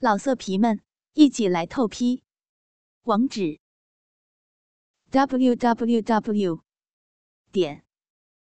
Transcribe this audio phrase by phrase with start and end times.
[0.00, 0.80] 老色皮们，
[1.14, 2.22] 一起来透批！
[3.02, 3.58] 网址
[5.10, 6.62] ：w w w
[7.50, 7.84] 点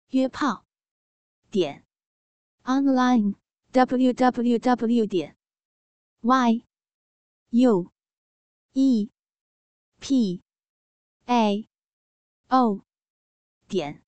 [0.09, 0.65] 约炮
[1.51, 1.85] 点
[2.63, 3.35] online
[3.73, 5.37] w w w 点
[6.23, 6.65] y
[7.51, 7.93] u
[8.73, 9.11] e
[10.01, 10.43] p
[11.27, 11.69] a
[12.49, 12.81] o
[13.69, 14.03] 点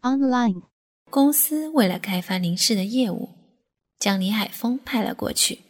[0.00, 0.62] online。
[1.10, 3.34] 公司为了开发林氏的业务，
[3.98, 5.65] 将李海峰派了过去。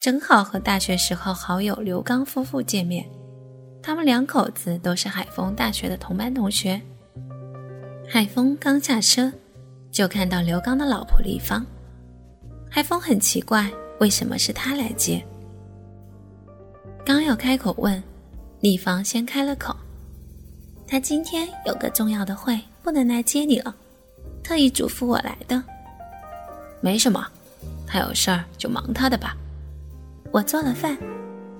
[0.00, 3.06] 正好和大学时候好友刘刚夫妇见面，
[3.82, 6.80] 他们两口子都是海峰大学的同班同学。
[8.08, 9.30] 海峰刚下车，
[9.92, 11.62] 就看到刘刚的老婆丽芳。
[12.70, 15.22] 海峰很奇怪，为什么是他来接？
[17.04, 18.02] 刚要开口问，
[18.60, 19.76] 丽芳先开了口
[20.88, 23.74] ：“他今天有个重要的会，不能来接你了，
[24.42, 25.62] 特意嘱咐我来的。”
[26.80, 27.22] 没什么，
[27.86, 29.36] 他有事儿就忙他的吧。
[30.32, 30.96] 我做了饭，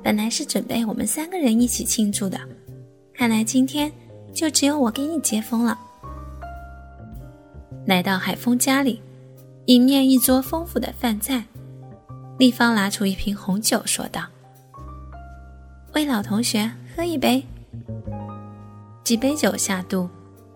[0.01, 2.39] 本来是准备我们三个人一起庆祝的，
[3.13, 3.91] 看来今天
[4.33, 5.77] 就只有我给你接风了。
[7.85, 9.03] 来到海峰家里，
[9.67, 11.45] 迎面一桌丰富的饭菜，
[12.39, 14.23] 丽芳拿出一瓶红酒，说道
[15.95, 17.45] ：“为老同学喝一杯。”
[19.03, 20.09] 几杯酒下肚，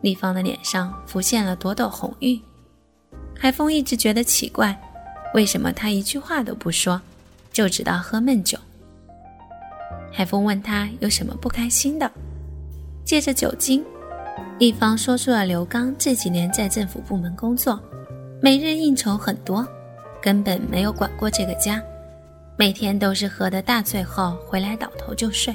[0.03, 2.41] 丽芳的脸上浮现了朵朵红晕。
[3.37, 4.81] 海峰一直觉得奇怪，
[5.35, 7.03] 为什么他一句话都不说？
[7.55, 8.59] 就知道喝闷酒。
[10.13, 12.11] 海峰问他有什么不开心的，
[13.05, 13.83] 借着酒精，
[14.59, 17.81] 一方说出了刘刚这几年在政府部门工作，
[18.43, 19.67] 每日应酬很多，
[20.21, 21.83] 根本没有管过这个家，
[22.57, 25.55] 每天都是喝得大醉后回来倒头就睡。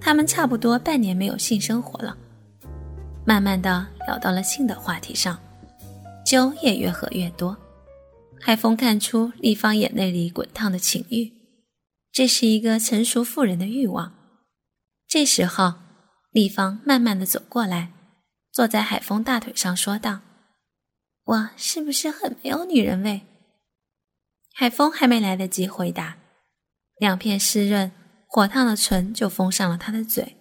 [0.00, 2.16] 他们差不多半年没有性生活了，
[3.24, 5.38] 慢慢的聊到了性的话题上，
[6.24, 7.56] 酒也越喝越多。
[8.42, 11.32] 海风看出丽芳眼泪里滚烫的情欲，
[12.10, 14.14] 这是一个成熟妇人的欲望。
[15.06, 15.74] 这时候，
[16.30, 17.92] 丽芳慢慢的走过来，
[18.50, 20.20] 坐在海峰大腿上，说道
[21.24, 23.20] ：“我是不是很没有女人味？”
[24.54, 26.16] 海峰还没来得及回答，
[26.98, 27.92] 两片湿润、
[28.26, 30.36] 火烫的唇就封上了他的嘴。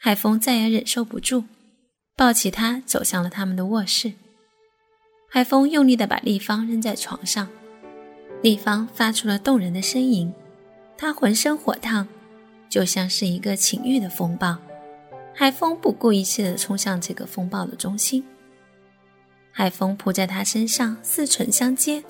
[0.00, 1.44] 海峰再也忍受不住，
[2.16, 4.14] 抱起她走向了他们的卧室。
[5.30, 7.46] 海风用力地把丽芳扔在床上，
[8.40, 10.32] 丽芳发出了动人的呻吟，
[10.96, 12.08] 她浑身火烫，
[12.70, 14.56] 就像是一个情欲的风暴。
[15.34, 18.24] 海风不顾一切地冲向这个风暴的中心，
[19.52, 22.02] 海风扑在她身上，四唇相接，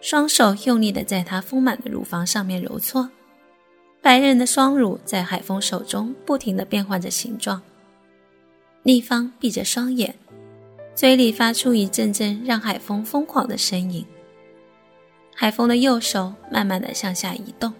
[0.00, 3.08] 双手用力地在她丰满的乳房上面揉搓，
[4.02, 7.62] 白人的双乳在海风手中不停地变换着形状。
[8.82, 10.16] 丽芳闭着双眼。
[11.00, 14.04] 嘴里发出一阵阵让海风疯狂的呻吟。
[15.34, 17.72] 海风的右手慢慢的向下移动，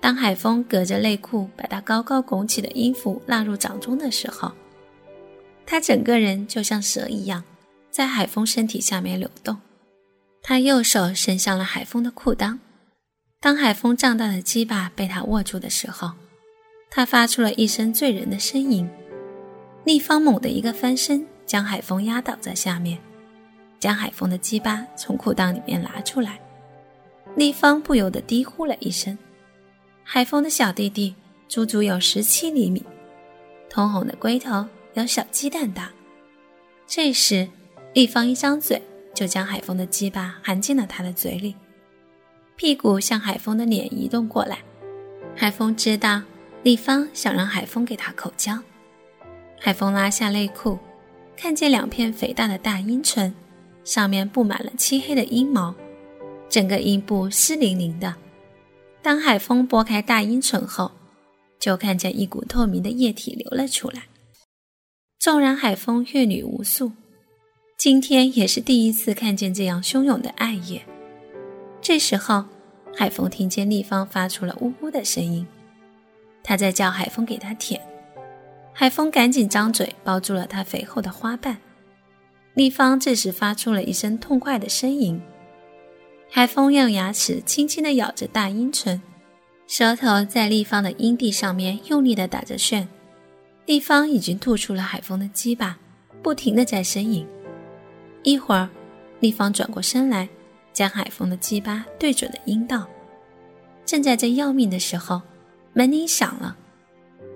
[0.00, 4.52] 当海风隔着内裤把他高高拱起的音符纳入掌中的时候，
[5.66, 7.42] 他整个人就像蛇一样，
[7.90, 9.56] 在海风身体下面流动。
[10.40, 12.60] 他右手伸向了海风的裤裆，
[13.40, 16.12] 当海风胀大的鸡巴被他握住的时候，
[16.92, 18.88] 他发出了一声醉人的呻吟。
[19.82, 21.26] 立方猛地一个翻身。
[21.46, 22.98] 将海风压倒在下面，
[23.78, 26.38] 将海风的鸡巴从裤裆里面拿出来。
[27.36, 29.16] 立方不由得低呼了一声。
[30.02, 31.14] 海风的小弟弟
[31.48, 32.82] 足足有十七厘米，
[33.68, 35.90] 通红的龟头有小鸡蛋大。
[36.86, 37.48] 这时，
[37.92, 38.80] 立方一张嘴
[39.14, 41.56] 就将海风的鸡巴含进了他的嘴里，
[42.56, 44.58] 屁股向海风的脸移动过来。
[45.34, 46.22] 海风知道
[46.62, 48.58] 立方想让海风给他口交，
[49.58, 50.78] 海风拉下内裤。
[51.36, 53.34] 看见两片肥大的大阴唇，
[53.84, 55.74] 上面布满了漆黑的阴毛，
[56.48, 58.14] 整个阴部湿淋淋的。
[59.02, 60.90] 当海风拨开大阴唇后，
[61.58, 64.04] 就看见一股透明的液体流了出来。
[65.18, 66.92] 纵然海风阅女无数，
[67.78, 70.82] 今天也是第一次看见这样汹涌的爱液。
[71.82, 72.44] 这时候，
[72.96, 75.46] 海风听见立方发出了呜呜的声音，
[76.42, 77.80] 他在叫海风给他舔。
[78.76, 81.56] 海风赶紧张嘴包住了他肥厚的花瓣，
[82.54, 85.20] 立方这时发出了一声痛快的呻吟。
[86.28, 89.00] 海风用牙齿轻轻地咬着大阴唇，
[89.68, 92.86] 舌头在立方的阴蒂上面用力地打着旋。
[93.64, 95.78] 立方已经吐出了海风的鸡巴，
[96.20, 97.24] 不停地在呻吟。
[98.24, 98.68] 一会儿，
[99.20, 100.28] 立方转过身来，
[100.72, 102.84] 将海风的鸡巴对准了阴道。
[103.86, 105.22] 正在这要命的时候，
[105.72, 106.56] 门铃响了。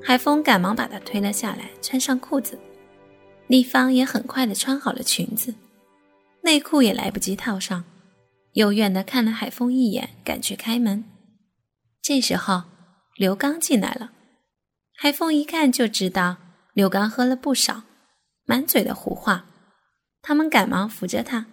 [0.03, 2.59] 海风赶忙把她推了下来，穿上裤子。
[3.47, 5.55] 丽芳也很快的穿好了裙子，
[6.43, 7.85] 内裤也来不及套上，
[8.53, 11.05] 幽怨的看了海风一眼，赶去开门。
[12.03, 12.65] 这时候，
[13.17, 14.13] 刘刚进来了。
[14.95, 16.37] 海风一看就知道
[16.73, 17.83] 刘刚喝了不少，
[18.45, 19.47] 满嘴的胡话。
[20.23, 21.47] 他们赶忙扶着他。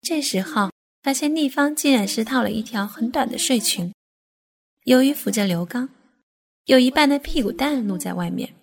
[0.00, 0.70] 这时候，
[1.02, 3.92] 发现丽芳竟然是套了一条很短的睡裙。
[4.84, 5.88] 由于扶着刘刚，
[6.64, 8.54] 有一半的屁股蛋露在外面。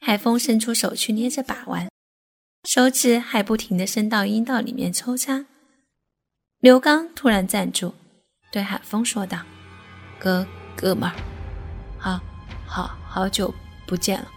[0.00, 1.88] 海风伸出手去捏着把玩，
[2.64, 5.46] 手指还不停地伸到阴道里面抽插。
[6.60, 7.94] 刘刚突然站住，
[8.50, 9.42] 对海风说道
[10.18, 11.14] ：“哥，哥们儿，
[11.98, 12.20] 好。”
[12.64, 13.52] 好好久
[13.86, 14.28] 不见了，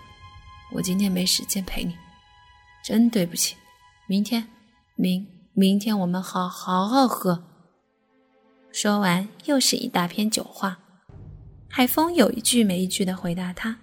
[0.74, 1.96] 我今天没时间陪你，
[2.84, 3.56] 真对不起。
[4.08, 4.50] 明天，
[4.96, 7.46] 明明天我们好好好喝。
[8.74, 10.80] 说完，又是一大篇酒话。
[11.78, 13.80] 海风有一句没一句的回答他。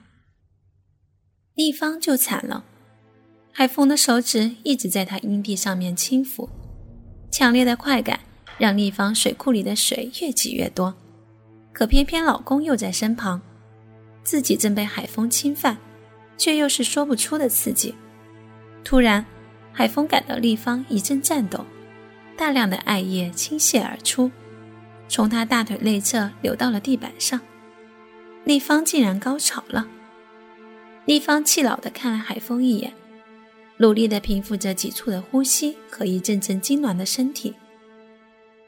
[1.55, 2.65] 丽芳就惨了，
[3.53, 6.49] 海风的手指一直在她阴蒂上面轻抚，
[7.31, 8.21] 强烈的快感
[8.57, 10.95] 让丽芳水库里的水越挤越多，
[11.75, 13.39] 可偏偏老公又在身旁。
[14.25, 15.77] 自己正被海风侵犯，
[16.39, 17.95] 却又是说不出的刺激。
[18.83, 19.23] 突然，
[19.71, 21.63] 海风感到立方一阵颤抖，
[22.39, 24.31] 大量的艾叶倾泻而出，
[25.11, 27.39] 从他大腿内侧流到了地板上。
[28.45, 29.89] 丽芳竟然高潮了。
[31.05, 32.93] 丽芳气恼地看了海风一眼，
[33.79, 37.55] 努力地平复着急促的呼吸和一阵阵痉挛的身体。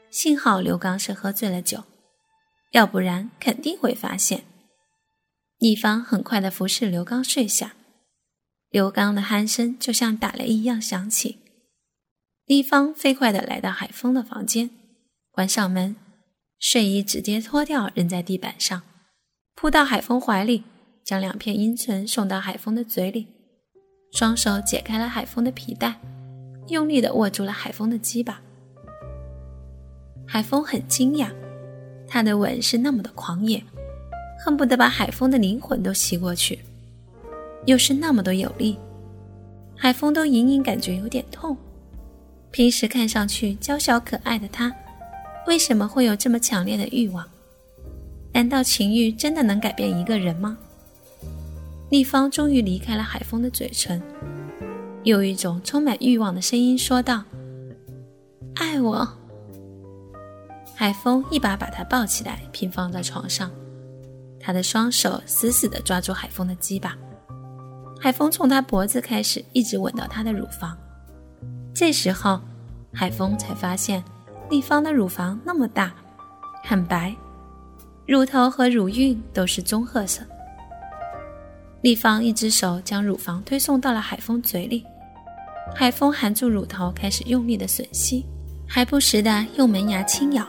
[0.09, 1.83] 幸好刘刚是喝醉了酒，
[2.71, 4.45] 要不然肯定会发现。
[5.57, 7.75] 丽芳很快的服侍刘刚睡下，
[8.69, 11.39] 刘刚的鼾声就像打雷一样响起。
[12.45, 14.69] 丽芳飞快的来到海风的房间，
[15.31, 15.95] 关上门，
[16.59, 18.83] 睡衣直接脱掉扔在地板上，
[19.55, 20.63] 扑到海风怀里，
[21.03, 23.25] 将两片阴唇送到海风的嘴里，
[24.11, 25.95] 双手解开了海风的皮带，
[26.67, 28.41] 用力的握住了海风的鸡巴。
[30.27, 31.29] 海风很惊讶，
[32.05, 33.63] 他的吻是那么的狂野。
[34.37, 36.59] 恨不得把海风的灵魂都吸过去，
[37.65, 38.77] 又是那么的有力，
[39.75, 41.55] 海风都隐隐感觉有点痛。
[42.51, 44.71] 平时看上去娇小可爱的他，
[45.47, 47.25] 为什么会有这么强烈的欲望？
[48.35, 50.57] 难道情欲真的能改变一个人吗？
[51.89, 54.01] 丽芳终于离开了海风的嘴唇，
[55.05, 57.23] 用一种充满欲望的声音说道
[58.59, 59.07] ：“爱我。”
[60.75, 63.49] 海风一把把她抱起来，平放在床上。
[64.37, 66.93] 他的双手死死地抓住海风的鸡巴，
[68.01, 70.77] 海风从他脖子开始，一直吻到他的乳房。
[71.73, 72.41] 这时候，
[72.93, 74.03] 海风才发现
[74.49, 75.95] 丽芳的乳房那么大，
[76.65, 77.15] 很白，
[78.05, 80.21] 乳头和乳晕都是棕褐色。
[81.81, 84.83] 立方一只手将乳房推送到了海风嘴里，
[85.75, 88.25] 海风含住乳头，开始用力的吮吸，
[88.67, 90.47] 还不时的用门牙轻咬。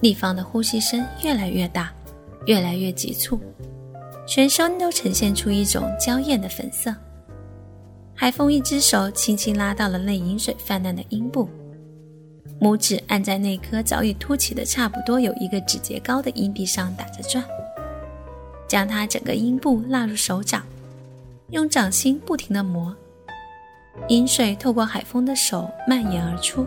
[0.00, 1.92] 立方的呼吸声越来越大。
[2.46, 3.38] 越来越急促，
[4.26, 6.94] 全身都呈现出一种娇艳的粉色。
[8.14, 11.46] 海风一只手轻轻拉到了那饮水泛滥的阴部，
[12.60, 17.44] 拇指按在那颗早已凸起的差不多有一个指节高的硬币上打着转，
[18.66, 20.64] 将它整个阴部纳入手掌，
[21.50, 22.94] 用掌心不停地磨，
[24.08, 26.66] 饮水透过海风的手蔓延而出。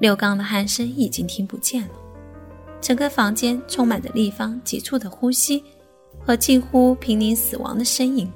[0.00, 1.90] 六刚的鼾声已经听不见了。
[2.80, 5.64] 整个房间充满着立方急促的呼吸
[6.24, 8.30] 和近乎濒临死亡的呻吟。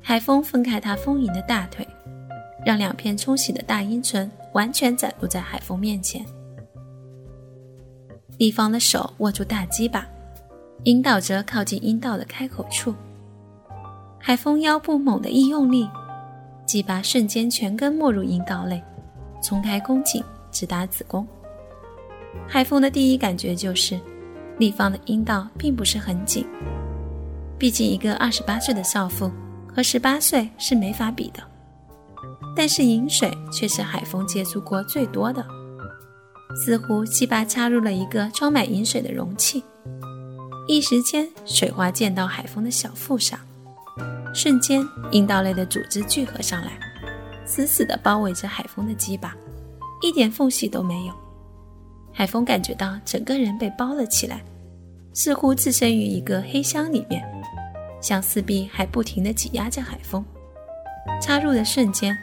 [0.00, 1.84] 海风分开他丰盈的大腿，
[2.64, 6.24] 让两片冲洗的大阴唇完全展露在海风面前。
[8.38, 10.04] 立方的手握住大鸡巴，
[10.84, 12.92] 引导着靠近阴道的开口处。
[14.18, 15.88] 海风腰部猛地一用力，
[16.66, 18.82] 鸡巴瞬间全根没入阴道内，
[19.42, 21.24] 冲开宫颈，直达子宫。
[22.48, 24.00] 海风的第一感觉就是，
[24.58, 26.44] 立方的阴道并不是很紧。
[27.56, 29.30] 毕竟一个二十八岁的少妇
[29.72, 31.40] 和十八岁是没法比的。
[32.56, 35.44] 但是饮水却是海风接触过最多的，
[36.64, 39.62] 似乎鸡巴插入了一个装满饮水的容器，
[40.68, 43.38] 一时间水花溅到海风的小腹上，
[44.32, 46.72] 瞬间阴道内的组织聚合上来，
[47.44, 49.36] 死死地包围着海风的鸡巴，
[50.02, 51.14] 一点缝隙都没有。
[52.12, 54.40] 海风感觉到整个人被包了起来，
[55.12, 57.24] 似乎置身于一个黑箱里面，
[58.00, 60.24] 相思臂还不停地挤压着海风。
[61.20, 62.16] 插入的瞬间，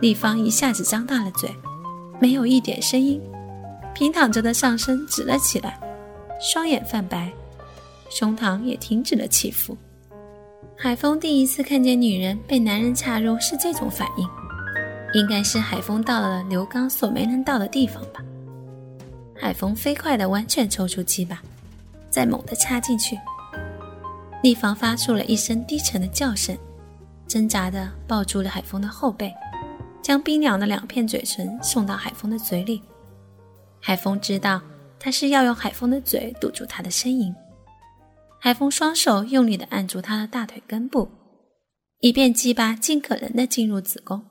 [0.00, 1.48] 丽芳一下子张大了嘴，
[2.20, 3.20] 没有一点声音，
[3.94, 5.78] 平躺着的上身直了起来，
[6.40, 7.32] 双眼泛白，
[8.10, 9.76] 胸膛也停止了起伏。
[10.76, 14.28] 海风第一次看见女人被男人插入是这种反应，
[15.14, 18.22] 应该是海风到了刘刚所没能到的地方吧。
[19.34, 21.40] 海风飞快地完全抽出鸡巴，
[22.10, 23.18] 再猛地插进去。
[24.42, 26.56] 丽芳发出了一声低沉的叫声，
[27.26, 29.32] 挣扎地抱住了海风的后背，
[30.06, 32.80] 将冰凉的两片嘴唇送到海风的嘴里。
[33.80, 34.62] 海风知道
[35.00, 37.34] 他是要用海风的嘴堵住他的呻吟。
[38.38, 41.10] 海风双手用力地按住他的大腿根部，
[41.98, 44.24] 以便鸡巴尽可能地进入子宫。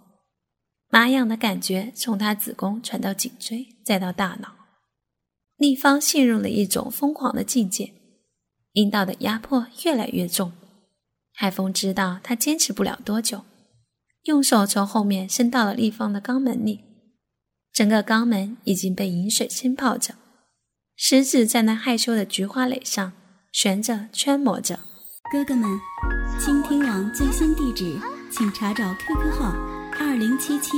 [0.88, 4.56] 麻痒的感觉从他子宫传到颈椎，再到大脑。
[5.58, 7.92] 立方陷入了一种疯狂的境界，
[8.72, 10.54] 阴道的压迫越来越重。
[11.34, 13.44] 海风知道他坚持不了多久，
[14.26, 16.84] 用手从后面伸到了立方的肛门里，
[17.72, 20.16] 整个肛门已经被饮水浸泡着，
[20.96, 23.14] 食指在那害羞的菊花蕾上。
[23.52, 24.80] 悬着，圈磨着。
[25.32, 25.70] 哥哥们，
[26.40, 27.98] 倾听网最新地址，
[28.32, 29.54] 请查找 QQ 号
[30.00, 30.72] 二零七七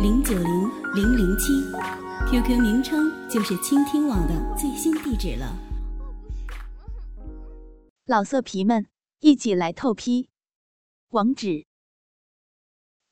[0.00, 1.52] 零九零零零七
[2.30, 5.52] ，QQ 名称就是倾听网的最新地址了。
[8.06, 8.86] 老色皮们，
[9.18, 10.30] 一起来透批！
[11.10, 11.66] 网址